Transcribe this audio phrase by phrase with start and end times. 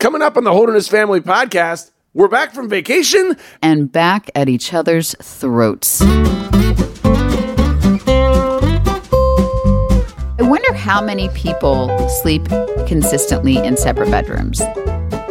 [0.00, 3.36] Coming up on the Holderness Family podcast, we're back from vacation.
[3.60, 6.00] and back at each other's throats.
[6.00, 6.06] I
[10.40, 12.46] wonder how many people sleep
[12.86, 14.62] consistently in separate bedrooms.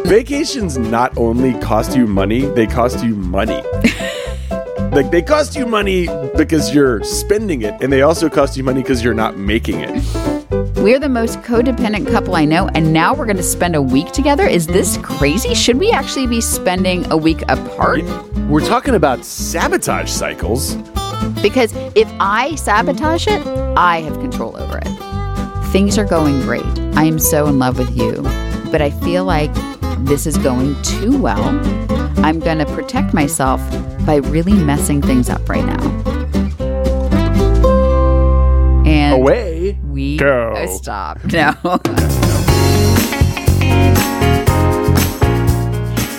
[0.06, 3.64] Vacations not only cost you money, they cost you money.
[4.92, 6.06] like they cost you money
[6.38, 10.39] because you're spending it, and they also cost you money because you're not making it.
[10.82, 14.14] We're the most codependent couple I know, and now we're going to spend a week
[14.14, 14.48] together.
[14.48, 15.54] Is this crazy?
[15.54, 18.06] Should we actually be spending a week apart?
[18.48, 20.76] We're talking about sabotage cycles.
[21.42, 25.66] Because if I sabotage it, I have control over it.
[25.74, 26.64] Things are going great.
[26.96, 28.22] I am so in love with you,
[28.72, 29.54] but I feel like
[30.06, 31.44] this is going too well.
[32.24, 33.60] I'm going to protect myself
[34.06, 35.84] by really messing things up right now.
[38.86, 39.49] And Away
[40.00, 40.54] we go.
[40.56, 41.22] Oh, stop.
[41.26, 41.52] No.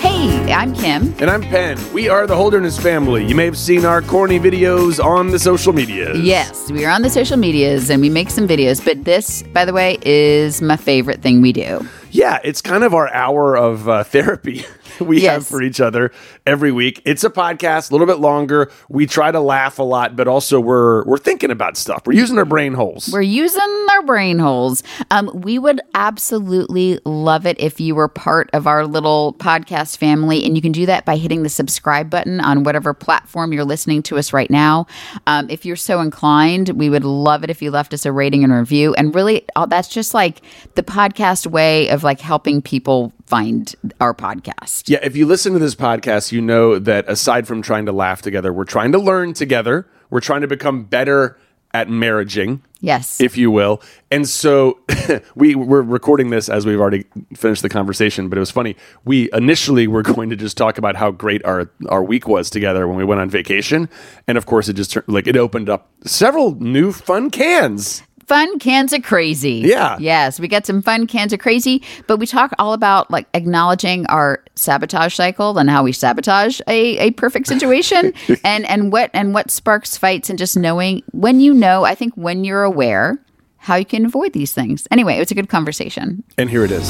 [0.00, 1.14] hey, I'm Kim.
[1.18, 1.78] And I'm Penn.
[1.94, 3.24] We are the Holderness family.
[3.24, 6.20] You may have seen our corny videos on the social medias.
[6.20, 9.64] Yes, we are on the social medias and we make some videos, but this, by
[9.64, 11.80] the way, is my favorite thing we do.
[12.10, 14.66] Yeah, it's kind of our hour of uh, therapy
[15.04, 16.12] we have for each other
[16.46, 17.02] every week.
[17.04, 18.70] It's a podcast, a little bit longer.
[18.88, 22.02] We try to laugh a lot, but also we're we're thinking about stuff.
[22.06, 23.10] We're using our brain holes.
[23.12, 24.82] We're using our brain holes.
[25.10, 30.44] Um, we would absolutely love it if you were part of our little podcast family,
[30.44, 34.02] and you can do that by hitting the subscribe button on whatever platform you're listening
[34.04, 34.86] to us right now.
[35.26, 38.44] Um, if you're so inclined, we would love it if you left us a rating
[38.44, 38.94] and review.
[38.94, 40.42] And really, uh, that's just like
[40.74, 44.88] the podcast way of like helping people find our podcast.
[44.88, 48.22] Yeah, if you listen to this podcast, you know that aside from trying to laugh
[48.22, 49.86] together, we're trying to learn together.
[50.10, 51.38] We're trying to become better
[51.72, 53.20] at marriaging, Yes.
[53.20, 53.80] if you will.
[54.10, 54.80] And so
[55.36, 57.04] we were recording this as we've already
[57.36, 58.74] finished the conversation, but it was funny.
[59.04, 62.88] We initially were going to just talk about how great our our week was together
[62.88, 63.88] when we went on vacation,
[64.26, 68.02] and of course it just turned like it opened up several new fun cans.
[68.30, 69.54] Fun cans of crazy.
[69.64, 69.98] Yeah.
[69.98, 74.06] Yes, we got some fun cans of crazy, but we talk all about like acknowledging
[74.06, 78.14] our sabotage cycle and how we sabotage a, a perfect situation
[78.44, 82.14] and and what and what sparks fights and just knowing when you know, I think
[82.14, 83.18] when you're aware
[83.56, 84.86] how you can avoid these things.
[84.92, 86.22] Anyway, it was a good conversation.
[86.38, 86.88] And here it is.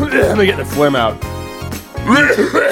[0.00, 1.22] Let me get the phlegm out.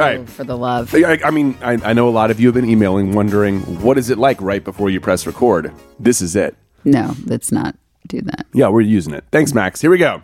[0.00, 0.20] All right.
[0.20, 0.94] Oh, for the love.
[0.94, 3.98] I, I mean, I, I know a lot of you have been emailing, wondering what
[3.98, 5.72] is it like right before you press record.
[5.98, 6.56] This is it.
[6.84, 7.76] No, let's not
[8.06, 8.46] do that.
[8.54, 9.24] Yeah, we're using it.
[9.30, 9.80] Thanks, Max.
[9.80, 10.22] Here we go.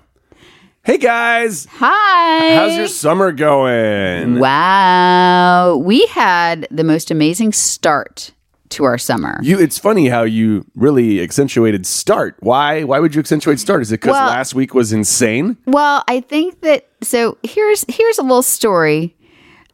[0.84, 2.56] Hey guys, Hi.
[2.56, 4.38] how's your summer going?
[4.38, 5.76] Wow.
[5.78, 8.32] We had the most amazing start
[8.68, 9.38] to our summer.
[9.42, 12.36] You, it's funny how you really accentuated start.
[12.40, 12.84] Why?
[12.84, 13.80] Why would you accentuate start?
[13.80, 15.56] Is it because Well- last week was insane?
[15.66, 19.16] Well, I think that so here's here's a little story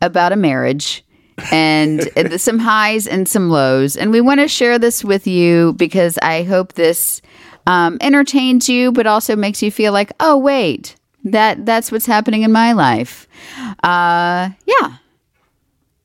[0.01, 1.05] about a marriage
[1.53, 2.09] and
[2.41, 6.43] some highs and some lows and we want to share this with you because I
[6.43, 7.23] hope this
[7.67, 12.43] um, entertains you but also makes you feel like oh wait that that's what's happening
[12.43, 13.29] in my life.
[13.83, 14.97] Uh yeah.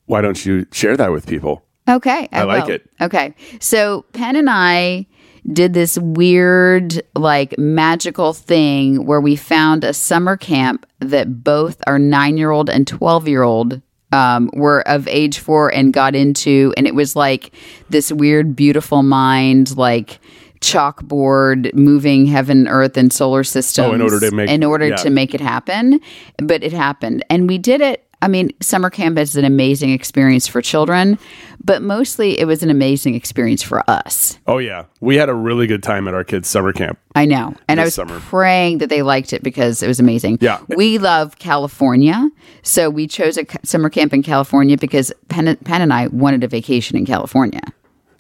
[0.08, 1.64] Why don't you share that with people?
[1.88, 2.28] Okay.
[2.32, 2.76] I like will.
[2.76, 2.90] it.
[3.02, 3.34] Okay.
[3.60, 5.06] So Penn and I
[5.54, 12.00] did this weird, like magical thing where we found a summer camp that both our
[12.00, 13.82] nine year old and 12 year old
[14.12, 16.74] um, were of age for and got into.
[16.78, 17.54] And it was like
[17.90, 20.20] this weird, beautiful mind, like
[20.62, 24.96] chalkboard moving heaven earth and solar systems Oh, in order to make- in order yeah.
[24.96, 26.00] to make it happen
[26.38, 30.48] but it happened and we did it i mean summer camp is an amazing experience
[30.48, 31.18] for children
[31.64, 35.66] but mostly it was an amazing experience for us Oh yeah, we had a really
[35.66, 37.00] good time at our kids' summer camp.
[37.16, 37.56] I know.
[37.68, 38.20] And I was summer.
[38.20, 40.38] praying that they liked it because it was amazing.
[40.40, 40.62] Yeah.
[40.68, 42.30] We love California.
[42.62, 46.48] So we chose a summer camp in California because Penn, Penn and I wanted a
[46.48, 47.62] vacation in California.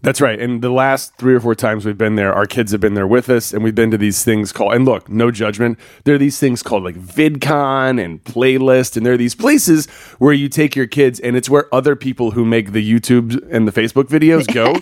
[0.05, 0.39] That's right.
[0.39, 3.07] And the last three or four times we've been there, our kids have been there
[3.07, 4.75] with us, and we've been to these things called.
[4.75, 5.79] And look, no judgment.
[6.03, 9.87] There are these things called like VidCon and Playlist, and there are these places
[10.19, 13.67] where you take your kids, and it's where other people who make the YouTube and
[13.67, 14.75] the Facebook videos go.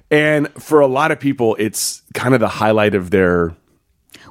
[0.10, 3.56] and for a lot of people, it's kind of the highlight of their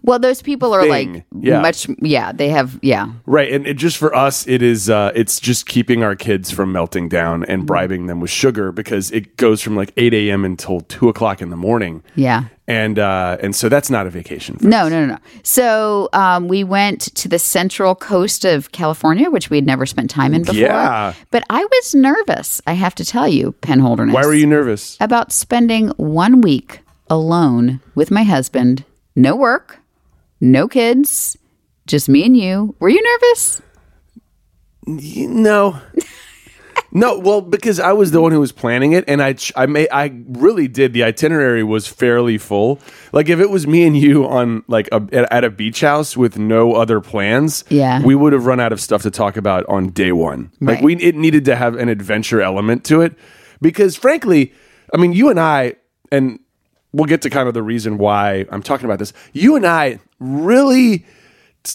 [0.03, 1.13] Well, those people are Thing.
[1.13, 1.59] like Yeah.
[1.61, 3.07] much, yeah, they have, yeah.
[3.25, 6.71] Right, and it just for us, it is uh, it's just keeping our kids from
[6.71, 10.45] melting down and bribing them with sugar because it goes from like eight a.m.
[10.45, 12.03] until two o'clock in the morning.
[12.15, 12.45] Yeah.
[12.67, 14.57] and uh, and so that's not a vacation.
[14.57, 15.17] For No, no, no, no.
[15.43, 20.09] So um, we went to the central coast of California, which we had never spent
[20.09, 20.55] time in before.
[20.61, 21.13] Yeah.
[21.31, 24.13] But I was nervous, I have to tell you, Penn Holderness.
[24.13, 24.97] Why were you nervous?
[24.99, 26.79] about spending one week
[27.09, 28.83] alone with my husband,
[29.15, 29.79] no work,
[30.39, 31.37] no kids,
[31.85, 32.75] just me and you.
[32.79, 33.61] Were you nervous?
[34.85, 35.79] No.
[36.89, 39.89] No, well, because I was the one who was planning it, and I, I may,
[39.91, 40.93] I really did.
[40.93, 42.79] The itinerary was fairly full.
[43.11, 46.15] Like if it was me and you on like a, at, at a beach house
[46.15, 48.01] with no other plans, Yeah.
[48.01, 50.49] we would have run out of stuff to talk about on day one.
[50.61, 53.15] Like we, it needed to have an adventure element to it,
[53.61, 54.53] because frankly,
[54.93, 55.73] I mean, you and I,
[56.09, 56.39] and
[56.93, 59.11] we'll get to kind of the reason why I'm talking about this.
[59.33, 61.05] You and I really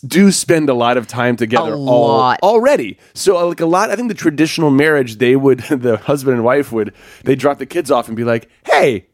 [0.06, 2.40] do spend a lot of time together A all- lot.
[2.42, 2.98] already.
[3.14, 6.44] So uh, like a lot, I think the traditional marriage, they would the husband and
[6.44, 6.94] wife would
[7.24, 9.06] they drop the kids off and be like, "Hey,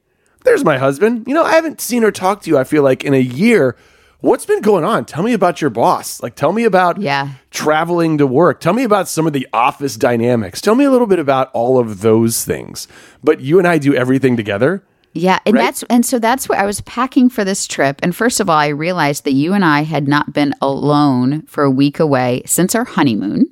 [0.45, 1.25] there's my husband.
[1.27, 2.59] You know, I haven't seen or talked to you.
[2.59, 3.77] I feel like in a year.
[4.21, 5.05] What's been going on?
[5.05, 6.21] Tell me about your boss.
[6.21, 7.35] Like, tell me about Yeah.
[7.53, 8.59] traveling to work.
[8.59, 10.61] Tell me about some of the office dynamics.
[10.61, 12.89] Tell me a little bit about all of those things.
[13.23, 14.83] But you and I do everything together.
[15.19, 15.62] Yeah, and Right.
[15.65, 18.00] that's and so that's what I was packing for this trip.
[18.03, 21.65] And first of all, I realized that you and I had not been alone for
[21.65, 23.47] a week away since our honeymoon.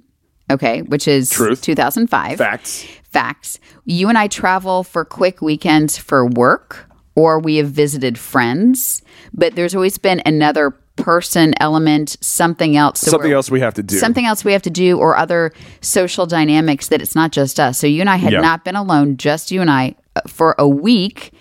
[0.50, 1.62] Okay, which is Truth.
[1.62, 2.38] 2005.
[2.38, 2.86] Facts.
[3.10, 3.58] Facts.
[3.84, 6.86] You and I travel for quick weekends for work,
[7.16, 9.02] or we have visited friends.
[9.34, 13.00] But there's always been another person, element, something else.
[13.00, 13.98] So Something else we have to do.
[13.98, 15.52] something else we have to do or other
[15.82, 17.76] social dynamics that it's not just us.
[17.78, 18.40] So you and I had Yeah.
[18.40, 21.32] not been alone, just you and I uh, for a week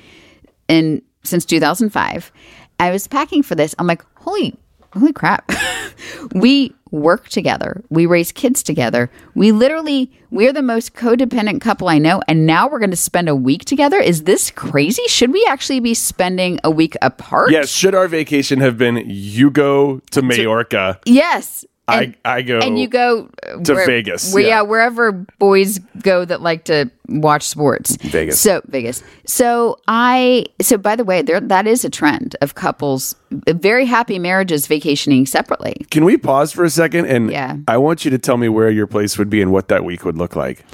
[0.67, 2.31] in since 2005.
[2.79, 3.75] I was packing for this.
[3.79, 4.55] I'm like, "Holy
[4.91, 5.51] holy crap.
[6.35, 7.83] we work together.
[7.89, 9.11] We raise kids together.
[9.33, 13.29] We literally we're the most codependent couple I know and now we're going to spend
[13.29, 13.97] a week together.
[13.97, 15.03] Is this crazy?
[15.07, 17.69] Should we actually be spending a week apart?" Yes.
[17.69, 20.99] Should our vacation have been you go to Majorca?
[21.05, 21.65] Yes.
[21.87, 24.49] I, And- I go and you go uh, to Vegas, where- yeah.
[24.49, 24.61] yeah.
[24.63, 27.95] wherever boys go that like to watch sports.
[27.97, 28.39] Vegas.
[28.39, 29.03] So Vegas.
[29.27, 30.45] So I.
[30.61, 35.27] So by the way, there that is a trend of couples, very happy marriages vacationing
[35.27, 35.85] separately.
[35.91, 37.05] Can we pause for a second?
[37.05, 37.57] And Yeah.
[37.67, 40.05] I want you to tell me where your place would be and what that week
[40.05, 40.65] would look like.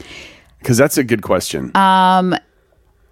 [0.60, 1.72] Because that's a good question.
[1.76, 2.36] Um.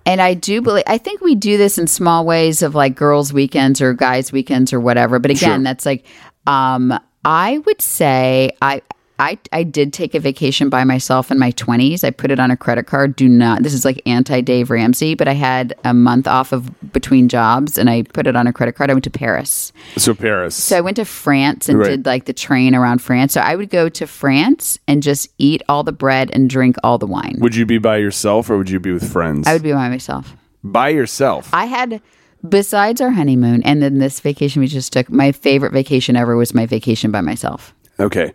[0.06, 0.86] And I do believe.
[0.88, 4.72] I think we do this in small ways of like girls' weekends or guys' weekends
[4.72, 5.20] or whatever.
[5.20, 5.64] But again, Sure.
[5.66, 6.06] that's like.
[6.48, 8.82] um I would say I.
[9.22, 12.06] I, I did take a vacation by myself in my 20s.
[12.06, 13.18] I put it on a credit card.
[13.18, 16.72] Do not, this is like anti Dave Ramsey, but I had a month off of
[16.94, 18.90] between jobs and I put it on a credit card.
[18.90, 19.74] I went to Paris.
[19.98, 20.56] so Paris.
[20.56, 21.90] So I went to France and Right.
[21.90, 23.34] did like the train around France.
[23.34, 26.98] So I would go to France and just eat all the bread and drink all
[26.98, 27.36] the wine.
[27.42, 29.48] would you be by yourself or would you be with friends?
[29.50, 30.34] I would be by myself.
[30.64, 31.50] by yourself.
[31.54, 32.02] I had,
[32.48, 36.54] besides our honeymoon and then this vacation we just took, my favorite vacation ever was
[36.54, 37.74] my vacation by myself.
[38.00, 38.34] Okay.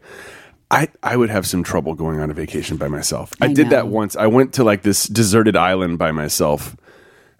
[0.71, 3.33] I, I would have some trouble going on a vacation by myself.
[3.41, 4.17] I, did that once.
[4.17, 6.77] I went to like this deserted island by myself.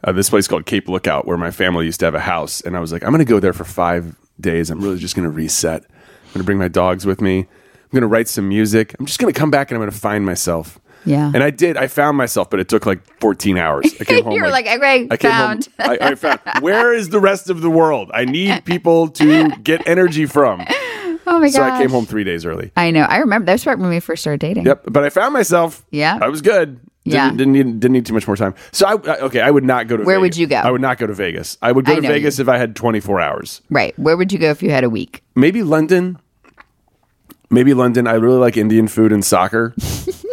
[0.05, 2.77] Uh, this place called Cape Lookout, where my family used to have a house, and
[2.77, 4.71] I was like, I'm going to go there for five days.
[4.71, 5.83] I'm really just going to reset.
[5.83, 7.39] I'm going to bring my dogs with me.
[7.41, 8.95] I'm going to write some music.
[8.99, 10.79] I'm just going to come back and I'm going to find myself.
[11.05, 11.31] Yeah.
[11.35, 11.77] And I did.
[11.77, 13.95] I found myself, but it took like 14 hours.
[14.01, 14.33] I came home.
[14.33, 15.69] You were like, okay, I came found.
[15.79, 15.91] home.
[15.91, 16.41] I, I found.
[16.61, 18.11] Where is the rest of the world?
[18.15, 20.65] I need people to get energy from.
[21.27, 21.53] Oh my god!
[21.53, 21.73] So god!
[21.73, 22.71] I came home three days early.
[22.77, 23.01] I know.
[23.01, 24.67] I remember that's right when we first started dating.
[24.67, 24.83] Yep.
[24.91, 25.83] But I found myself.
[25.91, 26.19] Yeah.
[26.21, 26.79] I was good.
[27.05, 27.31] Yeah.
[27.31, 28.55] Didn't, didn't need didn't need too much more time.
[28.73, 30.05] So I I- okay, I would not go to.
[30.05, 30.57] Where would you go?
[30.57, 31.57] I would not go to Vegas.
[31.63, 32.43] I would go I to Vegas you.
[32.43, 33.63] if I had 24 hours.
[33.71, 33.99] Right.
[33.99, 35.23] Where would you go if you had a week?
[35.35, 36.19] Maybe London.
[37.51, 38.07] Maybe London.
[38.07, 39.75] I really like Indian food and soccer.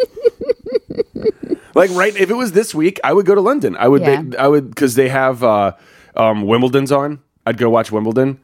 [1.75, 3.75] like right, if it was this week, I would go to London.
[3.77, 4.01] I would.
[4.01, 4.23] Yeah.
[4.37, 5.73] I would because they have uh,
[6.15, 7.19] um, Wimbledon's on.
[7.45, 8.39] I'd go watch Wimbledon.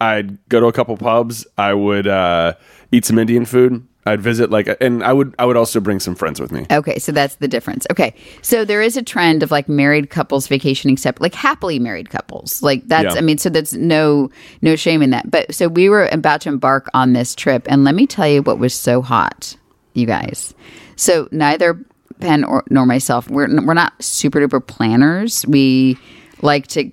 [0.00, 1.46] I'd go to a couple pubs.
[1.58, 2.54] I would uh,
[2.90, 3.86] eat some Indian food.
[4.06, 5.34] I'd visit like, and I would.
[5.38, 6.66] I would also bring some friends with me.
[6.70, 7.86] Okay, so that's the difference.
[7.90, 12.08] Okay, so there is a trend of like married couples vacationing separate, like happily married
[12.08, 12.62] couples.
[12.62, 13.18] Like that's, Yeah.
[13.18, 14.30] I mean, so that's no
[14.62, 15.30] no shame in that.
[15.30, 18.42] But so we were about to embark on this trip, and let me tell you
[18.42, 19.54] what was so hot,
[19.92, 20.54] you guys.
[20.96, 21.78] So neither
[22.20, 25.46] Penn or nor myself, we're we're not super duper planners.
[25.46, 25.98] We
[26.42, 26.90] like to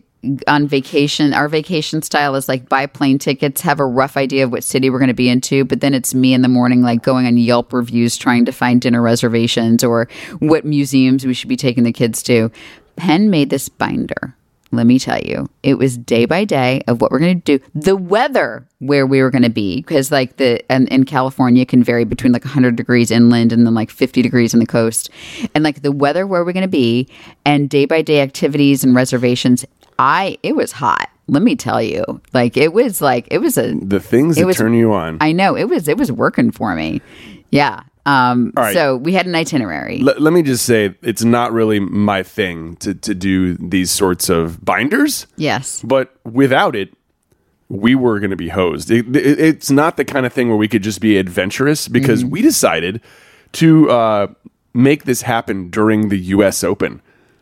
[0.47, 1.33] on vacation.
[1.33, 4.89] Our vacation style is like buy plane tickets, have a rough idea of what city
[4.89, 7.37] we're going to be into, but then it's me in the morning, like going on
[7.37, 10.07] Yelp reviews, trying to find dinner reservations or
[10.39, 12.51] what museums we should be taking the kids to.
[12.95, 14.35] Penn made this binder.
[14.71, 17.65] Let me tell you, it was day by day of what we're going to do,
[17.73, 21.83] the weather where we were going to be, because like the and in California can
[21.83, 25.09] vary between like 100 degrees inland and then like 50 degrees on the coast,
[25.55, 27.07] and like the weather where we're going to be,
[27.45, 29.65] and day by day activities and reservations.
[29.99, 31.09] I it was hot.
[31.27, 34.57] Let me tell you, like it was like it was a The things that was-
[34.57, 35.17] turn you on.
[35.21, 37.01] I know it was it was working for me.
[37.51, 37.83] Yeah.
[38.07, 38.73] Um, right.
[38.73, 39.99] So we had an itinerary.
[39.99, 44.29] Let, let me just say, it's not really my thing to, to do these sorts
[44.29, 45.27] of binders.
[45.35, 45.81] yes.
[45.83, 46.93] But without it,
[47.69, 48.89] we were going to be hosed.
[48.89, 52.21] It, it- it's not the kind of thing where we could just be adventurous because
[52.21, 52.29] Mm-hmm.
[52.31, 53.01] we decided
[53.53, 54.27] to uh,
[54.73, 56.63] make this happen during the U.S.
[56.63, 57.01] Open,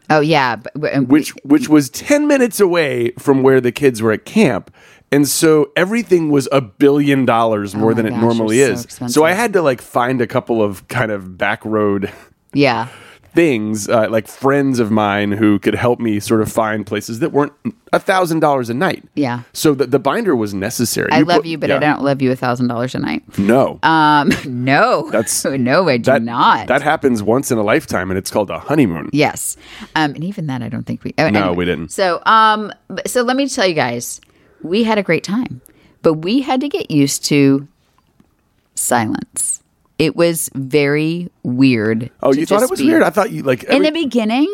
[0.09, 0.55] Oh yeah.
[0.55, 4.71] But, and which which was ten minutes away from where the kids were at camp.
[5.11, 8.79] And so everything was a billion dollars more Oh than it gosh, normally it was
[8.79, 8.85] so is.
[8.85, 9.13] expensive.
[9.13, 12.11] so I had to like find a couple of kind of back road
[12.53, 12.87] yeah.
[13.33, 17.31] things uh, like friends of mine who could help me sort of find places that
[17.31, 17.53] weren't
[17.93, 19.03] a thousand dollars a night.
[19.13, 19.43] Yeah.
[19.53, 21.09] So the, the binder was necessary.
[21.11, 21.75] I love put- you, but yeah.
[21.77, 23.37] I don't love you a thousand dollars a night.
[23.37, 26.67] No, Um, no, That's- no, I do that not.
[26.67, 29.09] That happens once in a lifetime, and it's called a honeymoon.
[29.13, 29.55] yes,
[29.95, 31.13] um, and even that I don't think we.
[31.17, 31.55] Oh, No, anyway.
[31.55, 31.91] we didn't.
[31.91, 32.71] So, um,
[33.05, 34.19] so let me tell you guys,
[34.61, 35.61] we had a great time,
[36.01, 37.67] but we had to get used to
[38.75, 39.63] silence.
[39.97, 42.11] It was very weird.
[42.21, 43.03] Oh, you thought it was be- weird?
[43.03, 44.53] I thought you like in the beginning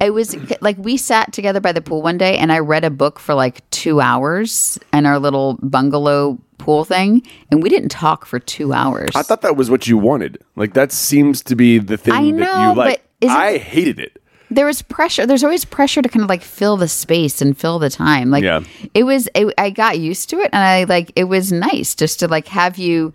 [0.00, 2.90] it was like we sat together by the pool one day and i read a
[2.90, 8.26] book for like two hours in our little bungalow pool thing and we didn't talk
[8.26, 10.38] for two hours I thought that was what you wanted.
[10.56, 13.04] Like that seems to be the thing I that you like.
[13.22, 14.17] I hated it.
[14.50, 17.78] There was pressure there's always pressure to kind of like fill the space and fill
[17.78, 18.60] the time like Yeah.
[18.94, 22.20] it was it, i got used to it and i like it was nice just
[22.20, 23.12] to like have you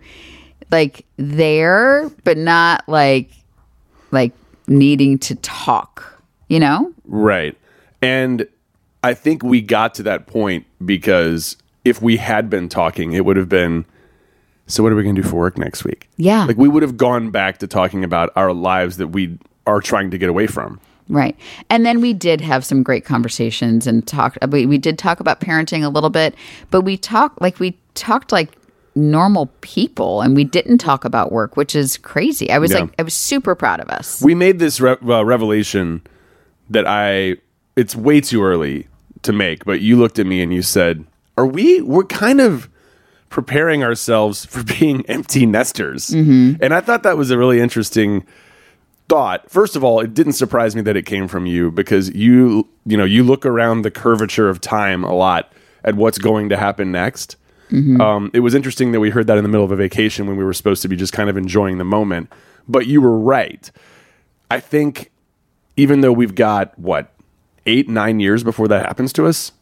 [0.70, 3.30] like there but not like
[4.10, 4.32] like
[4.68, 7.56] needing to talk you know Right.
[8.00, 8.46] And
[9.02, 13.36] I think we got to that point because if we had been talking, it would
[13.36, 13.84] have been
[14.66, 16.08] so what are we going to do for work next week?
[16.16, 16.44] Yeah.
[16.46, 20.10] Like we would have gone back to talking about our lives that we are trying
[20.12, 20.80] to get away from.
[21.08, 21.36] Right.
[21.68, 25.40] And then we did have some great conversations and talked we, we did talk about
[25.40, 26.34] parenting a little bit,
[26.70, 28.50] but we talked like we talked like
[28.94, 32.50] normal people and we didn't talk about work, which is crazy.
[32.50, 32.80] I was Yeah.
[32.80, 34.22] like I was super proud of us.
[34.22, 36.00] We made this re- uh, revelation
[36.70, 37.36] that I
[37.76, 38.86] it's way too early
[39.22, 41.04] to make, but you looked at me and you said,
[41.36, 42.68] "Are we we're kind of
[43.30, 46.62] preparing ourselves for being empty nesters?" Mm-hmm.
[46.62, 48.24] And I thought that was a really interesting
[49.08, 49.50] thought.
[49.50, 52.96] First of all, it didn't surprise me that it came from you because you you
[52.96, 55.52] know, you look around the curvature of time a lot
[55.84, 57.36] at what's going to happen next.
[58.00, 60.36] Um, it was interesting that we heard that in the middle of a vacation when
[60.36, 62.30] we were supposed to be just kind of enjoying the moment.
[62.68, 63.68] But you were right.
[64.50, 65.10] I think
[65.76, 67.12] even though we've got what
[67.66, 69.52] eight, nine years before that happens to us,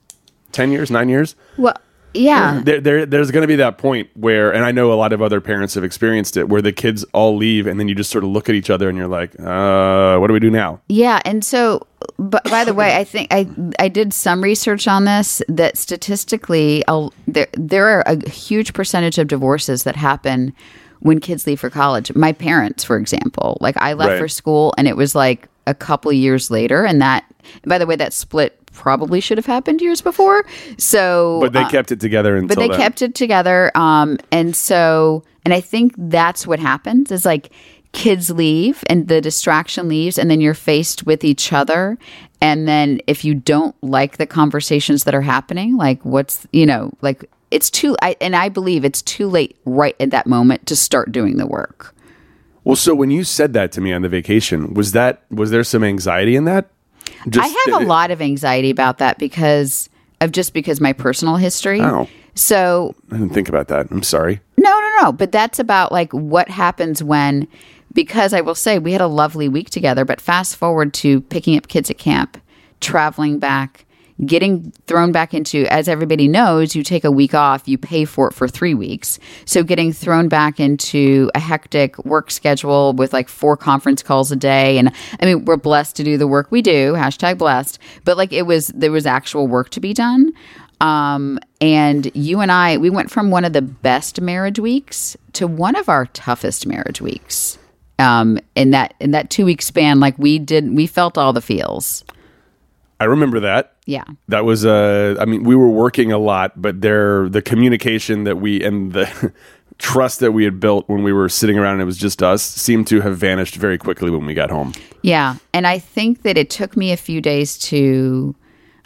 [0.51, 1.77] ten years, nine years, Well,
[2.15, 2.61] yeah.
[2.65, 5.21] there, there there's going to be that point where, and I know a lot of
[5.23, 8.25] other parents have experienced it, where the kids all leave, and then you just sort
[8.25, 10.81] of look at each other, and you're like, uh, what do we do now?
[10.89, 11.87] Yeah, and so,
[12.19, 16.85] but by the way, I think I I did some research on this that statistically,
[16.89, 20.53] a- there there are a huge percentage of divorces that happen
[21.01, 22.15] when kids leave for college.
[22.15, 24.19] My parents, for example, like I left Right.
[24.19, 27.25] for school, and it was like a couple years later, and that
[27.67, 30.45] by the way, that split probably should have happened years before.
[30.79, 32.79] So, But they uh, kept it together until but they then.
[32.79, 37.53] kept it together um and so and i think that's what happens is like
[37.93, 41.99] kids leave and the distraction leaves and then you're faced with each other
[42.41, 46.91] and then if you don't like the conversations that are happening like what's you know
[47.03, 50.77] like it's too I, and i believe it's too late right at that moment to
[50.77, 51.95] start doing the work
[52.65, 55.65] Well, so when you said that to me on the vacation, was that was there
[55.65, 56.71] some anxiety in that?
[57.39, 59.89] I have a lot of anxiety about that because
[60.21, 61.81] of just because my personal history.
[61.81, 62.09] Oh.
[62.35, 63.89] So I didn't think about that.
[63.91, 64.41] I'm sorry.
[64.57, 65.13] No, no, no.
[65.13, 67.47] But that's about like what happens when,
[67.93, 71.57] because I will say we had a lovely week together, but fast forward to picking
[71.57, 72.41] up kids at camp,
[72.81, 73.85] traveling back,
[74.25, 78.29] getting thrown back into, as everybody knows, you take a week off, you pay for
[78.29, 79.19] it for three weeks.
[79.45, 84.37] So getting thrown back into a hectic work schedule with like four conference calls a
[84.37, 84.79] day.
[84.79, 88.33] And I mean, we're blessed to do the work we do, hashtag blessed, but like
[88.33, 90.33] it was, there was actual work to be done.
[90.81, 95.47] Um, and you and I, we went from one of the best marriage weeks to
[95.47, 97.59] one of our toughest marriage weeks.
[97.99, 101.41] Um, in that in that two week span, like we did, we felt all the
[101.41, 102.03] feels.
[102.99, 103.72] I remember that.
[103.85, 108.25] Yeah, That was uh I mean, we were working a lot, but there the communication
[108.25, 109.33] that we and the
[109.79, 112.43] trust that we had built when we were sitting around and it was just us
[112.43, 114.73] seemed to have vanished very quickly when we got home.
[115.03, 115.37] yeah.
[115.53, 118.37] And I think that it took me a few days to,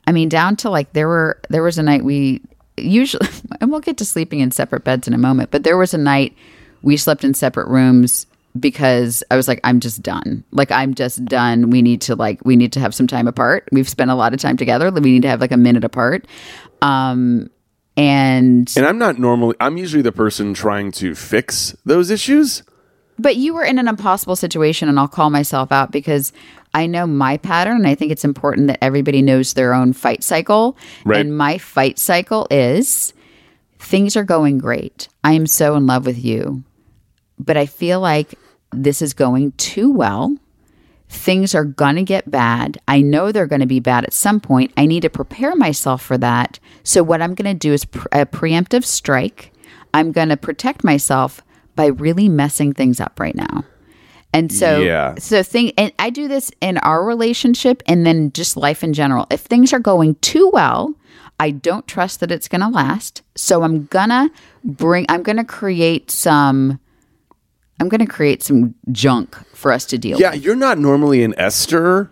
[0.07, 2.41] I mean, down to like there were there was a night we
[2.79, 3.29] usually,
[3.61, 5.99] and we'll get to sleeping in separate beds in a moment, but there was a
[5.99, 6.35] night
[6.83, 8.27] we slept in separate rooms
[8.61, 10.45] because I was like, I'm just done.
[10.51, 11.71] Like, I'm just done.
[11.71, 13.69] We need to like, we need to have some time apart.
[13.73, 14.91] We've spent a lot of time together.
[14.91, 16.27] We need to have like a minute apart.
[16.83, 17.51] Um,
[17.97, 22.63] and And I'm not normally I'm usually the person trying to fix those issues.
[23.19, 26.35] But you were in an impossible situation, and I'll call myself out because
[26.75, 27.77] I know my pattern.
[27.77, 30.77] And I think it's important that everybody knows their own fight cycle.
[31.07, 31.21] Right.
[31.21, 33.15] And my fight cycle is
[33.79, 35.09] things are going great.
[35.25, 36.65] I am so in love with you,
[37.39, 38.35] but I feel like
[38.73, 40.37] this is going too well.
[41.09, 42.81] Things are going to get bad.
[42.89, 44.73] I know they're going to be bad at some point.
[44.77, 46.59] I need to prepare myself for that.
[46.83, 49.53] So, what I'm going to do is pre- a preemptive strike.
[49.95, 51.43] I'm going to protect myself
[51.77, 53.65] by really messing things up right now.
[54.33, 55.15] And so, Yeah.
[55.19, 59.27] so thing, and I do this in our relationship and then just life in general.
[59.31, 60.93] If things are going too well,
[61.39, 63.23] I don't trust that it's going to last.
[63.37, 64.31] So I'm gonna
[64.65, 66.81] bring, I'm gonna create some,
[67.81, 70.45] I'm gonna create some junk for us to deal Yeah, with.
[70.45, 72.11] you're not normally an S stirrer,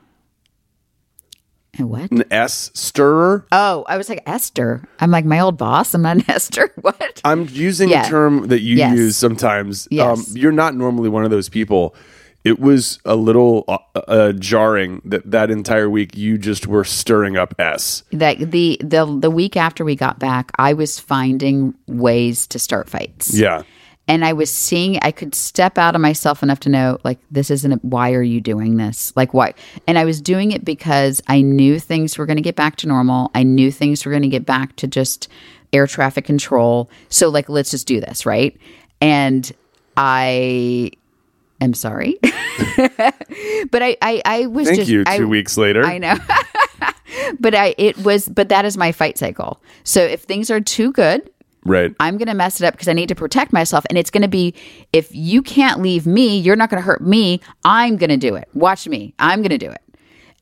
[1.76, 2.10] And what?
[2.12, 3.46] an S stirrer.
[3.50, 4.86] Oh, I was like Esther.
[5.00, 5.94] I'm like my old boss.
[5.94, 6.70] I'm not an Esther.
[6.80, 7.20] What?
[7.24, 8.06] I'm using Yeah.
[8.06, 8.96] a term that you Yes.
[8.96, 9.86] use sometimes.
[9.86, 10.34] Um, Yes.
[10.36, 11.94] you're not normally one of those people.
[12.44, 17.38] It was a little uh, uh, jarring that that entire week you just were stirring
[17.38, 18.02] up S.
[18.12, 22.90] That the the the week after we got back, I was finding ways to start
[22.90, 23.32] fights.
[23.34, 23.62] Yeah.
[24.06, 27.50] And I was seeing I could step out of myself enough to know like this
[27.50, 29.12] isn't why are you doing this?
[29.16, 29.54] Like why?
[29.86, 32.88] And I was doing it because I knew things were going to get back to
[32.88, 33.30] normal.
[33.34, 35.28] I knew things were going to get back to just
[35.72, 36.90] air traffic control.
[37.08, 38.56] So like let's just do this right?
[39.00, 39.50] And
[39.96, 40.90] I
[41.60, 42.18] am sorry.
[43.70, 45.02] But I I, I was Thank just you.
[45.06, 45.84] I, Two weeks later.
[45.84, 46.16] I know.
[47.40, 49.60] But I it was but that is my fight cycle.
[49.82, 51.30] So if things are too good
[51.64, 51.94] Right.
[52.00, 53.84] I'm going to mess it up because I need to protect myself.
[53.88, 54.54] And it's going to be
[54.92, 57.40] if you can't leave me, you're not going to hurt me.
[57.64, 58.48] I'm going to do it.
[58.54, 59.14] Watch me.
[59.18, 59.80] I'm going to do it.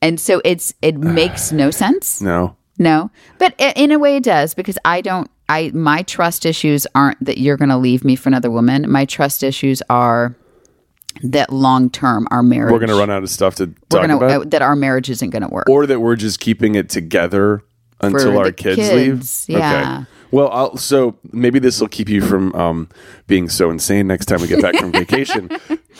[0.01, 2.21] And so it's it makes no sense.
[2.21, 2.55] no.
[2.79, 5.29] No, but in a way it does because I don't.
[5.47, 8.89] I my trust issues aren't that you're going to leave me for another woman.
[8.91, 10.35] My trust issues are
[11.21, 14.17] that long term our marriage We're going to run out of stuff to talk gonna-
[14.17, 14.31] about.
[14.31, 15.69] uh, that our marriage isn't going to work.
[15.69, 17.61] or that we're just keeping it together
[18.01, 19.59] until our kids, kids, leave.
[19.59, 20.05] yeah.
[20.33, 22.89] Well, I'll, so maybe this will keep you from um,
[23.27, 25.47] being so insane next time we get back from vacation.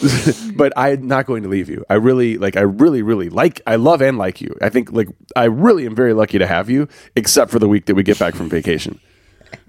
[0.56, 1.86] but I'm not going to leave you.
[1.88, 2.58] I really like.
[2.58, 3.62] I really, really like.
[3.68, 4.56] I love and like you.
[4.60, 7.86] I think like I really am very lucky to have you, except for the week
[7.86, 9.00] that we get back from vacation.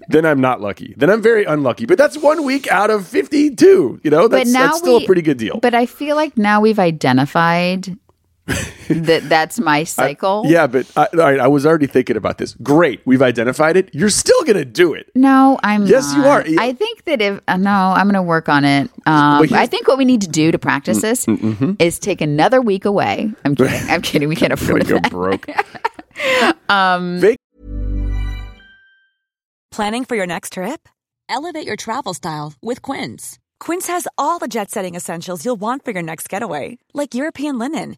[0.07, 0.95] Then I'm not lucky.
[0.97, 1.85] Then I'm very unlucky.
[1.85, 4.01] But that's one week out of 52.
[4.03, 5.59] You know, that's, that's still we- a pretty good deal.
[5.61, 7.95] But I feel like now we've identified
[8.89, 10.43] that that's my cycle.
[10.45, 12.53] yeah, but I, all right, I was already thinking about this.
[12.61, 13.89] Great, we've identified it.
[13.93, 15.09] You're still going to do it.
[15.15, 16.43] No, I'm Yes, you are.
[16.59, 18.91] I think that if uh, no, I'm going to work on it.
[19.07, 21.25] Um, I think what we need to do to practice this
[21.79, 23.31] is take another week away.
[23.43, 23.89] I'm kidding.
[23.89, 24.29] I'm kidding.
[24.29, 25.11] We can't Gonna afford go that.
[25.11, 25.47] broke.
[29.71, 30.87] Planning for your next trip?
[31.27, 33.39] Elevate your travel style with Quince.
[33.59, 37.57] Quince has all the jet setting essentials you'll want for your next getaway, like European
[37.59, 37.97] linen,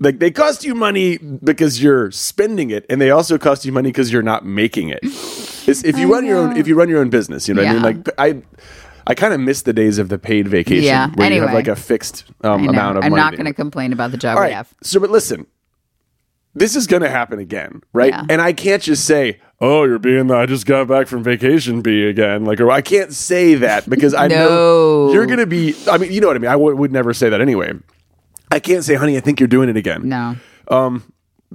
[0.00, 3.90] like they cost you money because you're spending it, and they also cost you money
[3.90, 5.00] because you're not making it.
[5.02, 7.70] It's, if you run your own, if you run your own business, you know what
[7.70, 7.82] I mean.
[7.82, 8.42] Like I,
[9.06, 11.54] I kind of miss the days of the paid vacation Yeah, where you have anyway.
[11.54, 12.70] like a fixed I um, know.
[12.70, 13.14] amount of money.
[13.14, 14.72] I'm not going to complain about the job All we have.
[14.82, 15.46] So, but listen,
[16.54, 18.10] this is going to happen again, right?
[18.10, 18.24] Yeah.
[18.28, 21.82] And I can't just say, "Oh, you're being the I just got back from vacation
[21.82, 25.74] B again." Like, or I can't say that because I know you're going to be.
[25.90, 26.50] I mean, you know what I mean.
[26.50, 27.72] I would would never say that anyway.
[28.50, 30.36] I can't say, "Honey, I think you're doing it again," No.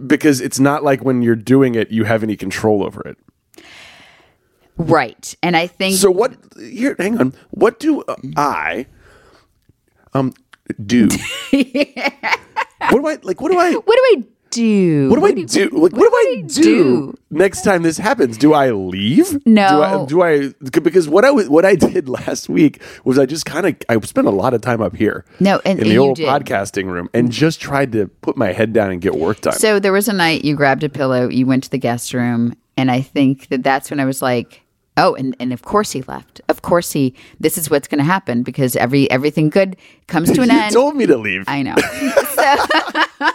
[0.08, 3.18] because it's not like when you're doing it, you have any control over it.
[4.78, 5.36] Right.
[5.44, 6.36] And I think So what?
[6.60, 7.34] Here, hang on.
[7.52, 8.04] What do
[8.36, 8.88] I
[10.14, 10.34] um
[10.84, 11.08] do?
[11.52, 13.40] what do I like?
[13.42, 13.74] What do I?
[13.74, 14.24] what do I
[14.54, 15.10] do?
[15.10, 15.64] What do I do?
[15.70, 18.38] Like, what, do I do, next time this happens?
[18.38, 19.46] Do I leave?
[19.46, 20.06] No.
[20.08, 20.50] Do I?
[20.50, 23.66] Do I because what I was, what I did last week was I just kind
[23.66, 25.26] of I spent a lot of time up here.
[25.40, 26.28] No, and- in the old did.
[26.28, 29.54] podcasting room and just tried to put my head down and get work done.
[29.54, 32.56] So there was a night you grabbed a pillow, you went to the guest room,
[32.78, 34.62] and I think that that's when I was like,
[34.96, 36.40] oh, and, and of course he left.
[36.50, 37.16] Of course he.
[37.40, 39.76] This is what's going to happen because every everything good
[40.08, 40.74] comes to an you end.
[40.74, 41.44] told me to leave.
[41.48, 41.76] I know.
[42.34, 43.30] So-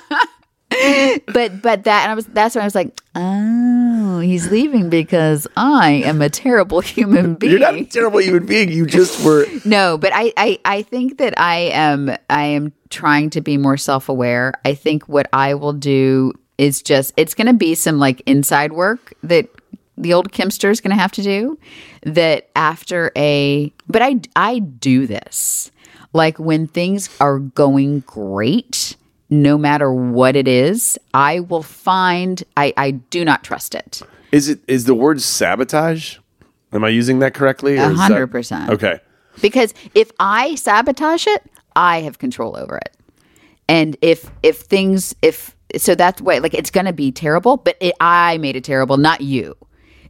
[1.27, 5.47] but but that and I was that's when I was like, oh, he's leaving because
[5.57, 7.53] I am a terrible human being.
[7.53, 8.71] You're not a terrible human being.
[8.71, 9.47] You just were.
[9.65, 13.77] No, but I, I, I think that I am I am trying to be more
[13.77, 14.55] self aware.
[14.65, 19.15] I think what I will do is just it's gonna be some like inside work
[19.23, 19.49] that
[19.97, 21.59] the old Kimster is gonna have to do.
[22.05, 25.71] That after a but I I do this.
[26.15, 28.97] Like when things are going great,
[29.31, 34.03] no matter what it is, I will find I, I do not trust it.
[34.33, 36.19] Is it is the word sabotage?
[36.73, 37.77] Am I using that correctly?
[37.77, 38.71] A hundred percent.
[38.71, 39.01] Okay.
[39.41, 41.45] because if i sabotage it
[41.77, 42.93] i have control over it
[43.69, 47.95] and if if things if so that's why like it's gonna be terrible but it,
[48.01, 49.55] i made it terrible not you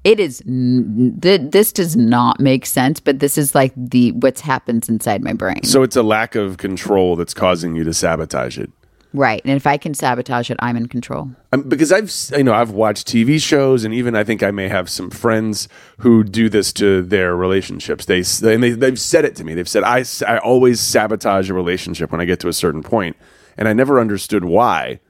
[0.04, 4.88] it is th- this does not make sense but this is like the what's happens
[4.88, 8.70] inside my brain So it's a lack of control that's causing you to sabotage it.
[9.18, 12.52] Right and if i can sabotage it i'm in control Um, because I've you know
[12.54, 15.66] I've watched TV shows and even I think I may have some friends
[15.98, 18.04] who do this to their relationships.
[18.04, 18.18] They,
[18.54, 19.54] and they, they've said it to me.
[19.54, 23.16] They've said I, I always sabotage a relationship when I get to a certain point,
[23.56, 25.00] and I never understood why.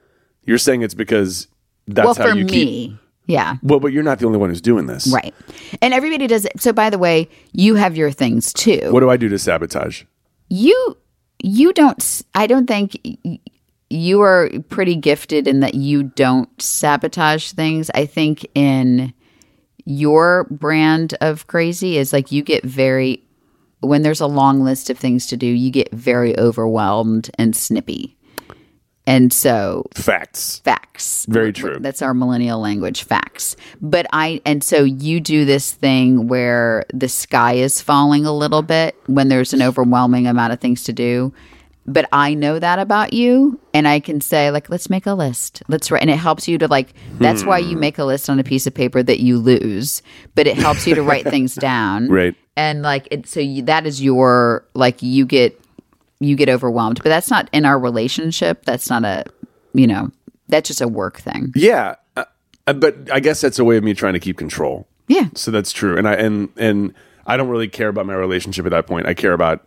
[0.45, 1.47] You're saying it's because
[1.87, 2.97] that's well how for you me keep.
[3.27, 5.33] yeah Well, but you're not the only one who's doing this, right
[5.81, 9.09] and everybody does it so by the way you have your things too What do
[9.09, 10.03] I do to sabotage?
[10.49, 10.97] you
[11.43, 12.95] you don't I don't think
[13.89, 19.13] you are pretty gifted in that you don't sabotage things i think in
[19.85, 23.23] your brand of crazy is like you get very
[23.81, 28.15] when there's a long list of things to do you get very overwhelmed and snippy
[29.09, 30.59] and so Facts.
[30.59, 31.25] facts.
[31.27, 31.77] Very true.
[31.79, 33.55] That's our millennial language, facts.
[33.81, 38.61] But I, and so you do this thing where the sky is falling a little
[38.61, 41.33] bit when there's an overwhelming amount of things to do.
[41.91, 45.63] But I know that about you, and I can say, like, let's make a list.
[45.67, 46.93] Let's write, and it helps you to like.
[47.19, 47.69] That's why Hmm.
[47.71, 50.01] you make a list on a piece of paper that you lose,
[50.35, 52.35] but it helps you to write things down, Right.
[52.55, 55.59] And like, it, so you, that is your like you get
[56.19, 56.97] you get overwhelmed.
[57.01, 58.65] But that's not in our relationship.
[58.65, 59.23] That's not a,
[59.73, 60.11] you know,
[60.49, 61.53] that's just a work thing.
[61.55, 62.25] Yeah, uh,
[62.67, 64.87] uh, but I guess that's a way of me trying to keep control.
[65.07, 65.29] Yeah.
[65.35, 66.93] So that's true, and I and and
[67.25, 69.07] I don't really care about my relationship at that point.
[69.07, 69.65] I care about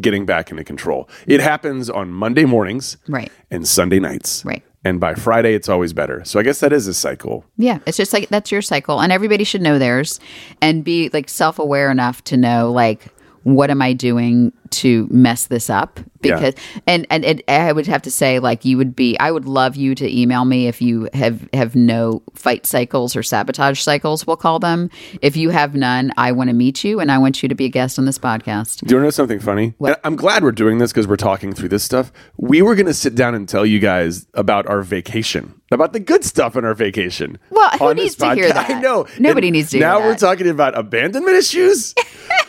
[0.00, 1.08] getting back into control.
[1.26, 3.30] It happens on Monday mornings, Right.
[3.50, 4.62] and Sunday nights, Right.
[4.84, 6.22] and by Friday it's always better.
[6.24, 7.44] So I guess that is a cycle.
[7.56, 10.18] Yeah, it's just like that's your cycle, and everybody should know theirs
[10.60, 13.06] and be like self aware enough to know like
[13.44, 16.00] what am I doing to mess this up?
[16.22, 16.34] Yeah.
[16.36, 16.54] Because
[16.86, 19.18] and and I would have to say like you would be.
[19.20, 23.22] I would love you to email me if you have have no fight cycles or
[23.22, 24.26] sabotage cycles.
[24.26, 24.90] We'll call them.
[25.20, 27.66] If you have none, I want to meet you and I want you to be
[27.66, 28.80] a guest on this podcast.
[28.80, 29.74] Do you want to know something funny?
[29.84, 32.10] And I'm glad we're doing this because we're talking through this stuff.
[32.38, 36.00] We were going to sit down and tell you guys about our vacation, about the
[36.00, 37.38] good stuff in our vacation.
[37.50, 38.70] Well, who needs to hear that?
[38.70, 39.06] I know.
[39.18, 41.94] Nobody And needs to hear Now we're talking about abandonment issues,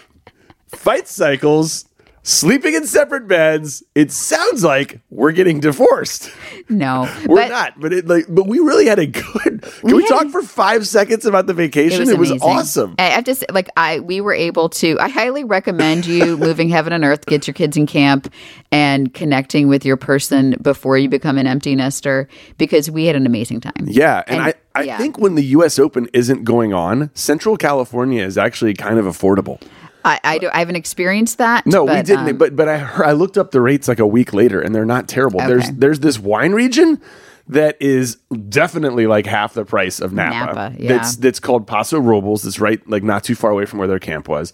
[0.76, 1.86] fight cycles,
[2.24, 3.84] sleeping in separate beds.
[3.94, 6.32] It sounds like we're getting divorced.
[6.70, 9.62] No, We're but not, but it like, but we really had a good.
[9.62, 12.02] Can we, had- talk for five seconds about the vacation?
[12.10, 12.48] It was, amazing.
[12.50, 12.96] awesome.
[12.98, 14.98] I have to say, like I, we were able to.
[15.00, 18.34] I highly recommend you moving heaven and earth, get your kids in camp,
[18.72, 23.26] and connecting with your person before you become an empty nester because we had an
[23.28, 23.74] amazing time.
[23.86, 24.98] Yeah, and, And- I, I yeah.
[24.98, 25.78] think when the U.S.
[25.80, 29.62] Open isn't going on, Central California is actually kind of affordable.
[30.06, 31.65] I, I, do, I haven't experienced that.
[31.65, 32.30] No, we didn't.
[32.30, 34.86] um, but but I I looked up the rates like a week later, and they're
[34.86, 35.39] not terrible.
[35.39, 37.02] There's there's this wine region
[37.48, 38.18] that is
[38.50, 40.54] definitely like half the price of Napa.
[40.54, 40.98] Napa, yeah.
[40.98, 42.46] That's that's called Paso Robles.
[42.46, 44.54] It's right like not too far away from where their camp was.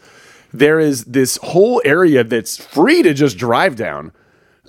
[0.54, 4.12] There is this whole area that's free to just drive down.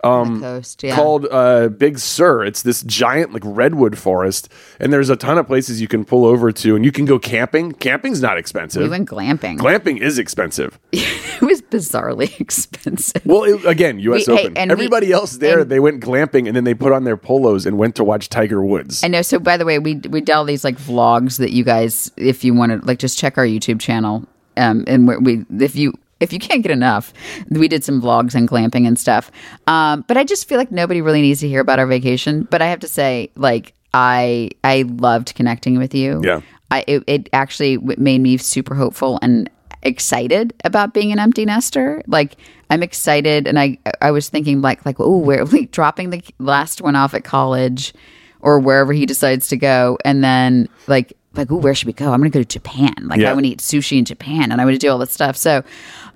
[0.03, 0.95] The coast, yeah.
[0.97, 2.45] called uh, Big Sur.
[2.45, 4.49] It's this giant like redwood forest,
[4.81, 7.19] and there's a ton of places you can pull over to, and you can go
[7.19, 7.73] camping.
[7.73, 8.83] Camping's not expensive.
[8.83, 9.59] we went glamping.
[9.59, 10.79] Glamping is expensive.
[10.93, 13.25] it was bizarrely expensive.
[13.25, 14.27] Well, it, again, U.S.
[14.27, 14.57] We- hey, Open.
[14.59, 17.17] and we- Everybody else there, and- they went glamping, and then they put on their
[17.17, 19.05] polos and went to watch Tiger Woods.
[19.05, 19.23] I know.
[19.23, 22.43] So, by the way, we we do all these like vlogs that you guys, if
[22.45, 24.27] you want to, like, just check our YouTube channel.
[24.57, 27.13] Um, and we, we if you if you can't get enough,
[27.51, 29.31] we did some vlogs and glamping and stuff.
[29.67, 32.45] Um, but I just feel like nobody really needs to hear about our vacation.
[32.51, 36.23] But I have to say, like, I I loved connecting with you.
[36.25, 36.41] Yeah.
[36.71, 39.51] I it, it actually made me super hopeful and
[39.83, 42.03] excited about being an empty nester.
[42.07, 42.37] Like
[42.71, 46.81] I'm excited, and I I was thinking like like oh where like dropping the last
[46.81, 47.93] one off at college
[48.41, 52.13] or wherever he decides to go, and then like like oh where should we go?
[52.13, 52.95] I'm gonna go to Japan.
[53.03, 53.31] Like Yeah.
[53.31, 55.37] I want to eat sushi in Japan, and I want to do all this stuff.
[55.37, 55.63] So.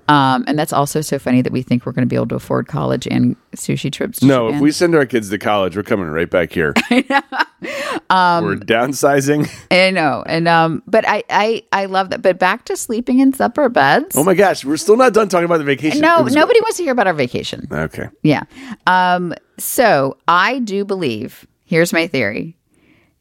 [0.09, 2.35] Um, and that's also so funny that we think we're going to be able to
[2.35, 4.23] afford college and sushi trips.
[4.23, 6.73] No, if we send our kids to college, we're coming right back here.
[8.09, 9.49] Um, we're downsizing.
[9.71, 12.21] I know, and um, but I I I love that.
[12.21, 14.15] But back to sleeping in separate beds.
[14.15, 16.01] Oh my gosh, we're still not done talking about the vacation.
[16.01, 17.67] no, was- nobody wants to hear about our vacation.
[17.69, 18.07] Okay.
[18.23, 18.43] Yeah.
[18.85, 22.55] Um, so I do believe, here's my theory,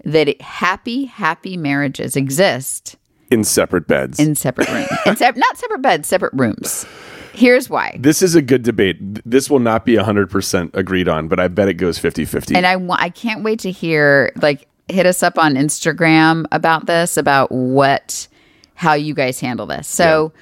[0.04, 2.96] that happy, happy marriages exist
[3.30, 4.18] In separate beds.
[4.20, 4.88] in separate rooms.
[5.06, 6.86] in sep- not separate beds, separate rooms.
[7.32, 7.96] Here's why.
[8.00, 8.96] this is a good debate.
[9.28, 12.54] This will not be 100% agreed on, but I bet it goes 50 50.
[12.54, 16.86] And I, wa- I can't wait to hear, like, hit us up on Instagram about
[16.86, 18.26] this, about what,
[18.74, 19.86] how you guys handle this.
[19.86, 20.32] So,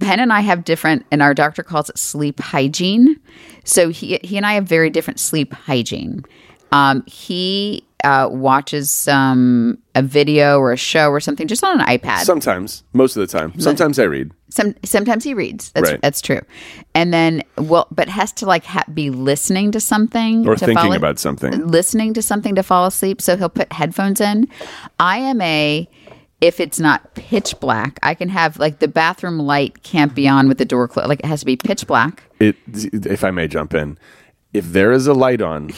[0.00, 3.20] Penn and I have different, and our doctor calls it sleep hygiene.
[3.64, 6.24] So he he and I have very different sleep hygiene.
[6.72, 11.86] Um, he uh, watches some a video or a show or something just on an
[11.86, 12.20] iPad.
[12.24, 13.58] Sometimes, most of the time.
[13.60, 14.32] Sometimes I read.
[14.48, 15.70] Some sometimes he reads.
[15.72, 16.00] That's Right.
[16.02, 16.40] that's true.
[16.94, 20.84] And then well, but has to like ha- be listening to something Or to thinking
[20.88, 21.66] fall- about something.
[21.68, 23.22] listening to something to fall asleep.
[23.22, 24.48] So he'll put headphones in.
[25.00, 25.88] I am a
[26.40, 30.48] if it's not pitch black, I can have like the bathroom light can't be on
[30.48, 31.08] with the door closed.
[31.08, 32.24] Like it has to be pitch black.
[32.40, 33.96] It, if I may jump in,
[34.52, 35.70] if there is a light on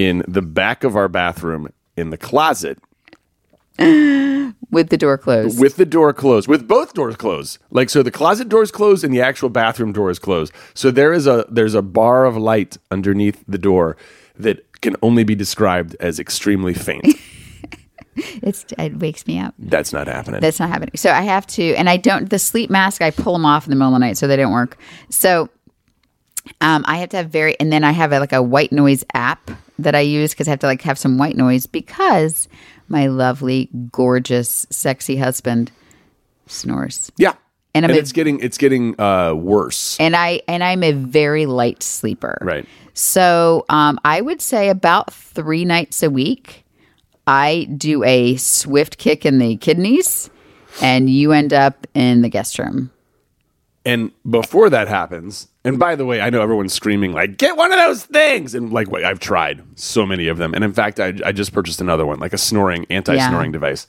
[0.00, 2.78] in the back of our bathroom in the closet
[3.78, 5.60] with the door closed.
[5.60, 9.04] with the door closed, with both doors closed, like so the closet door is closed
[9.04, 10.52] and the actual bathroom door is closed.
[10.72, 13.98] So there is a there's a bar of light underneath the door
[14.36, 17.04] that can only be described as extremely faint.
[18.16, 19.54] it's it wakes me up.
[19.58, 20.40] That's not happening.
[20.40, 20.96] That's not happening.
[20.96, 22.30] So I have to, and I don't.
[22.30, 24.36] The sleep mask, I pull them off in the middle of the night so they
[24.36, 24.78] don't work.
[25.10, 25.50] So
[26.60, 29.04] um, I have to have very, and then I have a, like a white noise
[29.14, 32.48] app that I use because I have to like have some white noise because
[32.88, 35.70] my lovely, gorgeous, sexy husband
[36.46, 37.10] snores.
[37.16, 37.34] yeah.
[37.72, 39.96] And And, a- it's getting it's getting uh, worse.
[40.00, 42.36] and I and I'm a very light sleeper.
[42.40, 42.66] Right.
[42.94, 46.64] So um, I would say about three nights a week,
[47.28, 50.30] I do a swift kick in the kidneys,
[50.82, 52.90] and you end up in the guest room.
[53.84, 57.72] And before that happens, and by the way, I know everyone's screaming like, "Get one
[57.72, 61.00] of those things!" And like, wait, I've tried so many of them, and in fact,
[61.00, 63.52] I, I just purchased another one, like a snoring anti-snoring Yeah.
[63.52, 63.86] device.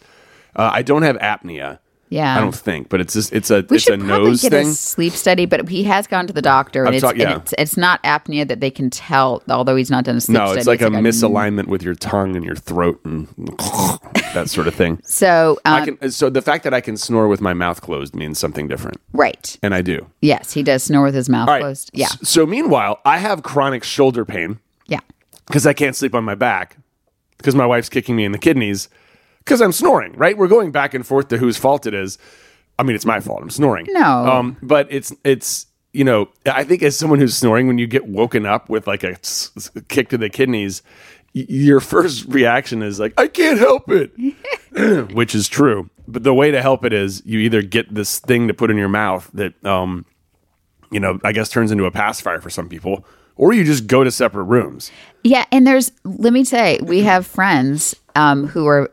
[0.56, 1.80] Uh, I don't have apnea,
[2.12, 2.36] Yeah.
[2.36, 4.52] I don't think, but it's just it's a We it's a should probably nose get
[4.52, 4.68] thing.
[4.68, 7.78] a sleep study, but he has gone to the doctor, and, it's, and it's it's
[7.78, 10.46] not apnea that they can tell, although he's not done a sleep study.
[10.46, 10.60] no, study.
[10.60, 13.28] it's like a misalignment with your tongue and your throat and
[14.34, 15.00] that sort of thing.
[15.06, 18.14] So, um, I can so the fact that I can snore with my mouth closed
[18.14, 19.58] means something different, right?
[19.64, 20.06] and I do.
[20.20, 21.62] Yes, he does snore with his mouth right.
[21.62, 21.92] closed.
[21.94, 25.00] Yeah, So meanwhile, I have chronic shoulder pain yeah.
[25.48, 26.76] because I can't sleep on my back
[27.38, 28.90] because my wife's kicking me in the kidneys
[29.46, 30.14] because I'm snoring.
[30.14, 30.38] Right?
[30.38, 32.18] We're going back and forth to whose fault it is.
[32.80, 33.42] I mean, it's my fault.
[33.42, 33.86] I'm snoring.
[33.90, 34.26] No.
[34.26, 38.08] um, but it's it's you know I think as someone who's snoring, when you get
[38.08, 39.18] woken up with like a
[39.88, 40.82] kick to the kidneys,
[41.36, 44.12] y- your first reaction is like I can't help it,
[45.14, 45.90] which is true.
[46.08, 48.78] But the way to help it is you either get this thing to put in
[48.78, 50.06] your mouth that um,
[50.92, 54.04] you know, I guess turns into a pacifier for some people, or you just go
[54.04, 54.92] to separate rooms.
[55.24, 58.92] Yeah, and there's let me say, we have friends um, who are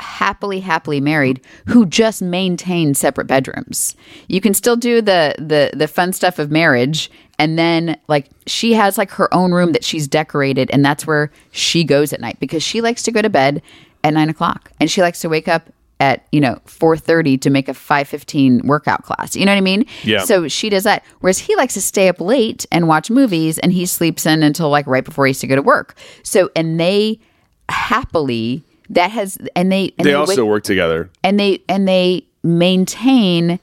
[0.00, 3.94] happily happily married who just maintain separate bedrooms.
[4.28, 8.74] You can still do the the the fun stuff of marriage and then like she
[8.74, 12.38] has like her own room that she's decorated and that's where she goes at night
[12.40, 13.62] because she likes to go to bed
[14.04, 17.68] at nine o'clock and she likes to wake up at you know 4.30 to make
[17.68, 20.24] a 5.15 workout class you know what i mean Yeah.
[20.24, 23.70] so she does that whereas he likes to stay up late and watch movies and
[23.72, 26.80] he sleeps in until like right before he has to go to work so and
[26.80, 27.20] they
[27.68, 31.10] happily that has and they and They wake- also work together.
[31.24, 33.58] and they and they maintain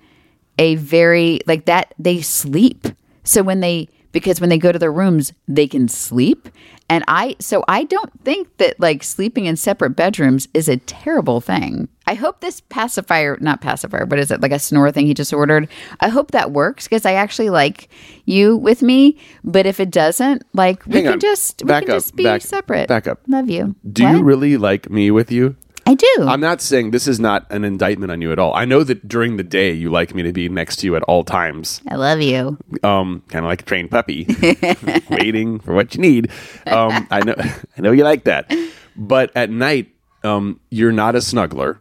[0.59, 2.87] a very like that they sleep
[3.23, 3.87] so when they
[4.21, 6.49] because when they go to their rooms they can sleep
[6.89, 11.39] and i so i don't think that like sleeping in separate bedrooms is a terrible
[11.39, 15.13] thing i hope this pacifier not pacifier but is it like a snore thing he
[15.13, 15.67] just ordered
[15.99, 17.89] i hope that works because i actually like
[18.25, 21.19] you with me but if it doesn't like we Hang can on.
[21.19, 21.97] just we Back can up.
[21.97, 23.19] just be Back- separate back up.
[23.27, 25.55] love you Do you really like me with you?
[25.87, 28.53] I do I'm not saying this is not an indictment on you at all.
[28.53, 31.03] I know that during the day you like me to be next to you at
[31.03, 31.81] all times.
[31.89, 34.27] i love you Um, kind of like a trained puppy,
[35.09, 36.29] waiting for what you need.
[36.67, 37.35] Um, I know,
[37.77, 38.51] I know you like that.
[38.95, 39.89] But at night,
[40.23, 41.79] um, you're not a snuggler.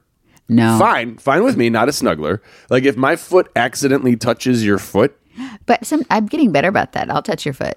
[0.48, 2.40] no Fine, fine with me, not a snuggler.
[2.70, 5.18] Like if my foot accidentally touches your foot,
[5.66, 7.10] But some, I'm getting better about that.
[7.10, 7.76] I'll touch your foot.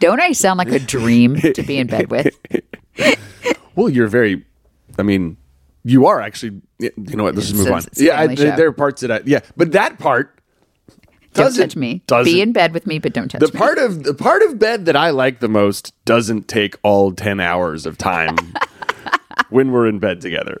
[0.00, 2.34] Don't I sound like a dream to be in bed with?
[3.76, 4.44] well, you're very.
[4.98, 5.36] I mean,
[5.84, 6.60] you are actually.
[6.78, 7.34] You know what?
[7.34, 7.78] Let's just move on.
[7.78, 8.56] it's Yeah, I, family show.
[8.56, 9.20] there are parts that I.
[9.24, 10.38] Yeah, but that part
[11.32, 12.02] Don't doesn't touch me.
[12.06, 13.46] Doesn't, Be in bed with me, but don't touch me.
[13.46, 13.58] the me.
[13.58, 17.40] part of the part of bed that I like the most doesn't take all ten
[17.40, 18.36] hours of time
[19.50, 20.60] when we're in bed together.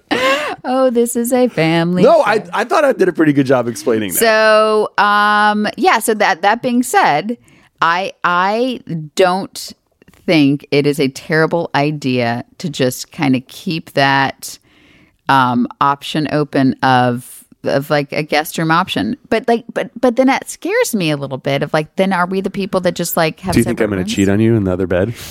[0.64, 2.02] oh, this is a family.
[2.02, 2.22] No.
[2.22, 4.18] I I thought I did a pretty good job explaining that.
[4.18, 5.98] So, um, yeah.
[5.98, 7.38] So that that being said,
[7.82, 8.80] I I
[9.14, 9.72] don't
[10.26, 14.58] think it is a terrible idea to just kind of keep that
[15.28, 19.16] um, option open of of like a guest room option.
[19.30, 21.62] But like, but but then that scares me a little bit.
[21.62, 23.54] Of like, then are we the people that just like have?
[23.54, 25.14] Do you think I'm going to cheat on you in the other bed?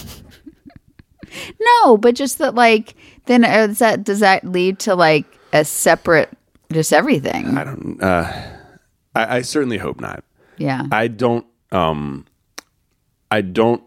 [1.60, 5.66] No, but just that like then uh, does that does that lead to like a
[5.66, 6.30] separate
[6.72, 7.58] just everything?
[7.58, 8.04] I don't.
[8.04, 8.32] Uh,
[9.16, 10.24] I, I certainly hope not.
[10.58, 10.84] yeah.
[10.92, 11.46] I don't.
[11.72, 12.26] Um,
[13.32, 13.84] I don't.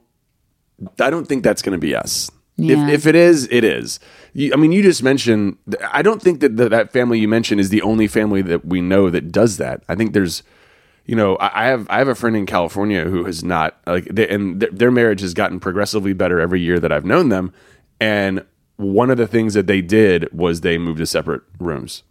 [1.01, 2.31] I don't think that's going to be us.
[2.57, 2.87] Yeah.
[2.87, 4.01] If if it is, it is.
[4.33, 5.59] You, I mean, you just mentioned.
[5.93, 8.81] I don't think that the, that family you mentioned is the only family that we
[8.81, 9.83] know that does that.
[9.89, 10.43] I think there's.
[11.09, 14.07] You know, I I have I have a friend in California who has not like,
[14.07, 17.53] they, and their, their marriage has gotten progressively better every year that I've known them.
[18.01, 18.45] And
[18.77, 22.03] one of the things that they did was they moved to separate rooms.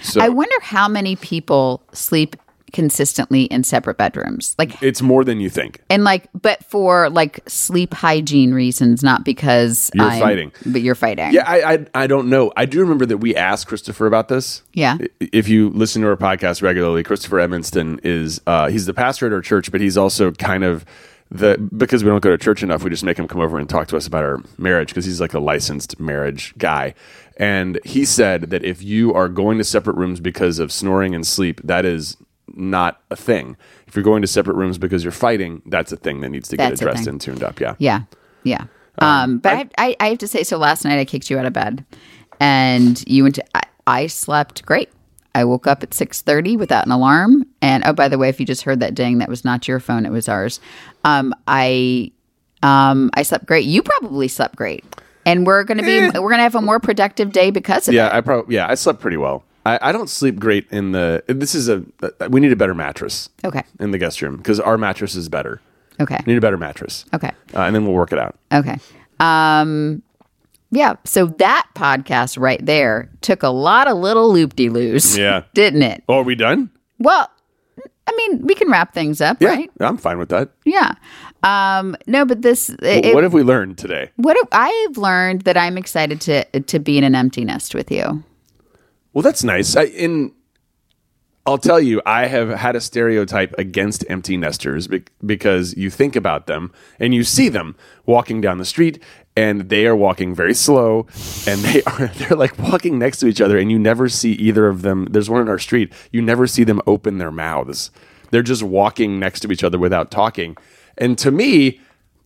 [0.00, 2.36] So I wonder how many people sleep
[2.72, 4.54] consistently in separate bedrooms.
[4.58, 5.80] Like it's more than you think.
[5.90, 10.52] and like but for like sleep hygiene reasons, not because You're I'm- fighting.
[10.66, 11.32] But you're fighting.
[11.32, 12.52] Yeah, I, I I don't know.
[12.56, 14.62] I do remember that we asked Christopher about this.
[14.72, 14.98] Yeah.
[15.20, 19.32] If you listen to our podcast regularly, Christopher Edmonston is uh, he's the pastor at
[19.32, 20.84] our church, but he's also kind of
[21.30, 23.68] the because we don't go to church enough, we just make him come over and
[23.68, 26.94] talk to us about our marriage because he's like a licensed marriage guy.
[27.38, 31.26] And he said that if you are going to separate rooms because of snoring and
[31.26, 32.16] sleep, that is
[32.54, 33.56] not a thing.
[33.86, 36.56] If you're going to separate rooms because you're fighting, that's a thing that needs to
[36.56, 37.60] get That's addressed and tuned up.
[37.60, 37.74] Yeah.
[37.78, 38.02] Yeah.
[38.44, 38.64] Yeah.
[38.98, 41.38] Um, but I, have, I, I have to say, so last night I kicked you
[41.38, 41.84] out of bed,
[42.40, 43.44] and you went to.
[43.54, 44.90] I, I slept great.
[45.34, 48.40] I woke up at six thirty without an alarm, and oh, by the way, if
[48.40, 50.60] you just heard that ding, that was not your phone; it was ours.
[51.04, 52.10] Um, I,
[52.62, 53.66] um, I slept great.
[53.66, 54.82] You probably slept great,
[55.26, 58.14] and we're gonna be we're gonna have a more productive day because of Yeah, it.
[58.14, 59.44] I probably yeah, I slept pretty well.
[59.66, 61.22] I, I don't sleep great in the.
[61.26, 61.82] This is a.
[62.30, 63.62] We need a better mattress Okay.
[63.80, 65.60] in the guest room because our mattress is better.
[66.00, 66.18] Okay.
[66.26, 67.04] We need a better mattress.
[67.14, 67.30] Okay.
[67.54, 68.36] Uh, and then we'll work it out.
[68.52, 68.76] Okay.
[69.20, 70.02] Um,
[70.70, 70.94] Yeah.
[71.04, 75.16] So that podcast right there took a lot of little loop de loos.
[75.16, 75.44] Yeah.
[75.54, 76.02] Didn't it?
[76.08, 76.70] Oh, are we done?
[76.98, 77.30] Well,
[78.06, 79.70] I mean, we can wrap things up, Yeah, right?
[79.80, 80.50] I'm fine with that.
[80.64, 80.94] Yeah.
[81.42, 82.68] Um, no, but this.
[82.82, 84.10] It- what have we learned today?
[84.16, 87.90] what have- I've learned that I'm excited to to be in an empty nest with
[87.90, 88.22] you.
[89.16, 89.76] Well, that's nice.
[89.76, 90.32] I, in
[91.46, 96.16] I'll tell you, I have had a stereotype against empty nesters bec- because you think
[96.16, 99.02] about them and you see them walking down the street
[99.34, 101.06] and they are walking very slow
[101.46, 104.68] and they are they're like walking next to each other and you never see either
[104.68, 105.06] of them.
[105.06, 105.94] There's one in our street.
[106.12, 107.90] You never see them open their mouths.
[108.32, 110.58] They're just walking next to each other without talking.
[110.98, 111.80] And to me,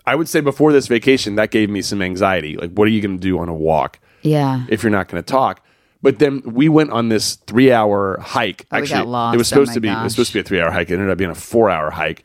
[0.06, 2.56] I would say before this vacation that gave me some anxiety.
[2.56, 4.00] Like what are you going to do on a walk?
[4.22, 4.66] Yeah.
[4.68, 5.64] if you're not going to talk.
[6.02, 8.66] But then we went on this three hour hike.
[8.72, 9.34] Oh, lost.
[9.34, 10.70] it was Oh supposed my to be it was supposed to be a three hour
[10.70, 10.90] hike.
[10.90, 12.24] It ended up being a four hour hike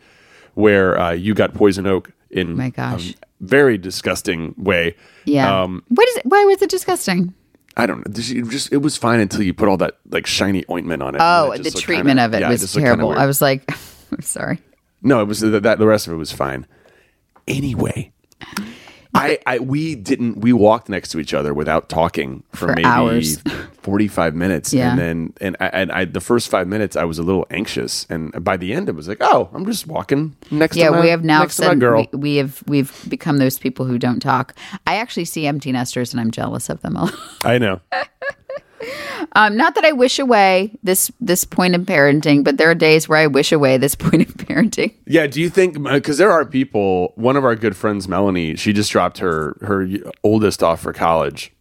[0.54, 3.12] where uh, you got poison oak in my gosh.
[3.12, 4.96] a very disgusting way.
[5.26, 5.64] Yeah.
[5.64, 6.26] Um, what is it?
[6.26, 7.34] Why was it disgusting?
[7.78, 8.12] I don't know.
[8.12, 11.22] It just it was fine until you put all that like shiny ointment on it.
[11.22, 13.12] Oh, it the treatment kinda- of it yeah, was just terrible.
[13.12, 13.70] I was like,
[14.12, 14.60] I'm sorry.
[15.02, 16.66] No, it was that the rest of it was fine.
[17.48, 18.12] Anyway,
[19.26, 22.86] I, I we didn't we walked next to each other without talking for, For maybe
[22.86, 23.38] hours.
[23.82, 24.90] 45 minutes Yeah.
[24.92, 28.08] and then and I, and I the first 5 minutes I was a little anxious
[28.10, 31.02] and by the end it was like, "Oh, I'm just walking next Yeah, to my
[31.02, 34.56] we have now said girl." we, we have we've become those people who don't talk.
[34.88, 36.98] I actually see empty nesters and I'm jealous of them.
[37.44, 37.80] I know.
[39.34, 43.08] um, not that I wish away this this point in parenting, but there are days
[43.08, 44.94] where I wish away this point in parenting.
[45.06, 47.14] Yeah, do you think because there are people?
[47.16, 49.88] One of our good friends, Melanie, she just dropped her her
[50.24, 51.54] oldest off for college,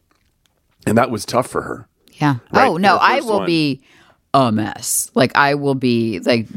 [0.86, 1.88] and that was tough for her.
[2.14, 2.36] Yeah.
[2.52, 3.46] Right, oh no, I will one.
[3.46, 3.82] be
[4.32, 5.10] a mess.
[5.14, 6.48] Like I will be like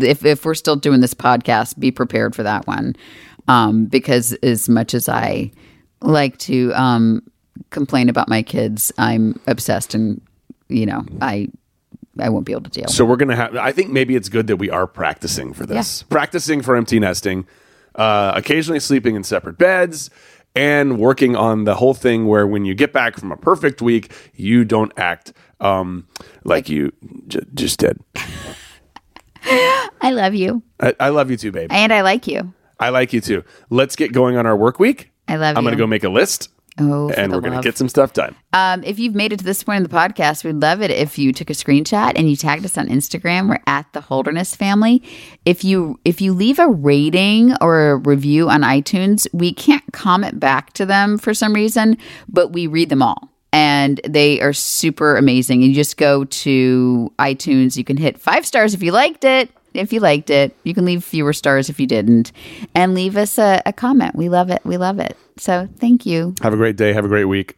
[0.00, 2.96] if if we're still doing this podcast, be prepared for that one.
[3.48, 5.52] Um, because as much as I
[6.00, 7.22] like to um
[7.70, 10.20] complain about my kids, I'm obsessed and
[10.68, 11.48] you know, I
[12.18, 12.88] I won't be able to deal.
[12.88, 13.56] So we're gonna have.
[13.56, 16.02] I think maybe it's good that we are practicing for this.
[16.04, 17.46] Practicing for empty nesting,
[17.94, 20.10] uh, occasionally sleeping in separate beds,
[20.54, 24.10] and working on the whole thing where when you get back from a perfect week,
[24.34, 26.08] you don't act um,
[26.44, 26.92] like you
[27.28, 28.00] j- just did.
[29.44, 30.62] I love you.
[30.80, 31.70] I, I love you too, babe.
[31.70, 32.52] And I like you.
[32.80, 33.44] I like you too.
[33.70, 35.12] Let's get going on our work week.
[35.28, 35.58] I love you.
[35.58, 36.48] I'm gonna go make a list,
[36.78, 38.34] Oh, and we're gonna get some stuff done.
[38.52, 41.18] Um, if you've made it to this point in the podcast, we'd love it if
[41.18, 43.48] you took a screenshot and you tagged us on Instagram.
[43.48, 45.02] We're at the Holderness Family.
[45.44, 50.38] If you if you leave a rating or a review on iTunes, we can't comment
[50.38, 51.96] back to them for some reason,
[52.28, 53.30] but we read them all.
[53.52, 55.62] And they are super amazing.
[55.62, 57.78] And you just go to iTunes.
[57.78, 59.50] You can hit five stars if you liked it.
[59.76, 62.32] If you liked it, you can leave fewer stars if you didn't,
[62.74, 64.14] and leave us a, a comment.
[64.14, 64.60] We love it.
[64.64, 65.16] We love it.
[65.38, 66.34] So thank you.
[66.42, 66.92] Have a great day.
[66.92, 67.54] Have a great week.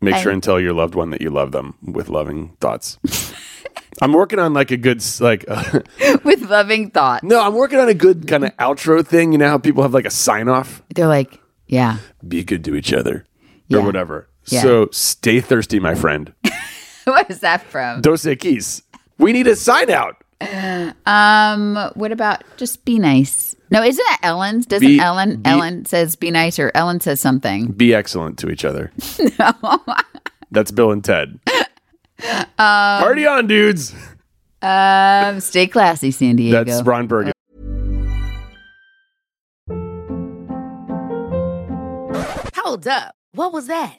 [0.00, 2.98] Make sure and tell your loved one that you love them with loving thoughts.
[4.02, 5.80] I'm working on like a good like uh,
[6.24, 7.22] With loving thoughts.
[7.22, 9.32] no, I'm working on a good kind of outro thing.
[9.32, 11.98] You know how people have like a sign off, They're like, yeah.
[12.26, 13.24] be good to each other
[13.68, 13.78] Yeah.
[13.78, 14.28] or whatever.
[14.46, 14.62] Yeah.
[14.62, 16.34] So stay thirsty, my friend.
[17.04, 18.00] what is that from?
[18.02, 18.82] Dos Equis.
[19.18, 20.16] We need a sign out.
[21.06, 23.54] Um, what about just be nice?
[23.70, 24.64] No, isn't that Ellen's?
[24.66, 27.72] Doesn't Be- Ellen be- Ellen says be nice or Ellen says something?
[27.72, 28.90] Be excellent to each other.
[29.38, 29.52] No,
[30.50, 31.38] that's Bill and Ted.
[31.48, 33.94] Um, Party on, dudes.
[34.62, 36.62] Um, stay classy, San Diego.
[36.64, 37.32] That's Ron Burgundy.
[42.56, 43.14] Hold up.
[43.32, 43.98] What was that?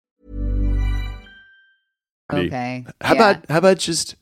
[2.33, 2.85] Okay.
[3.01, 3.19] How Yeah.
[3.31, 4.15] about how about just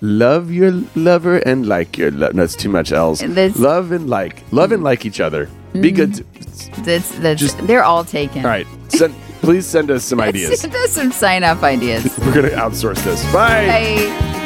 [0.00, 2.34] love your lover and like your love?
[2.34, 3.20] No, it's too much L's.
[3.20, 5.48] This- love and like, love and like each other.
[5.72, 5.96] Be mm-hmm.
[5.96, 6.14] good.
[6.14, 8.44] To, That's, that's, Just- they're all taken.
[8.44, 10.60] all right, send, please send us some ideas.
[10.60, 12.04] Send us some sign up ideas.
[12.18, 13.22] We're gonna outsource this.
[13.32, 13.66] Bye.
[13.66, 14.36] Bye.